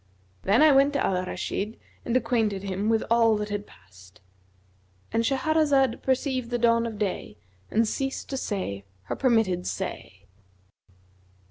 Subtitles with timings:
[0.41, 4.19] Then I went to Al Rashid and acquainted him with all that had passed"
[5.13, 7.37] And Shahrazad perceived the dawn of day
[7.69, 10.25] and ceased to say her permitted say.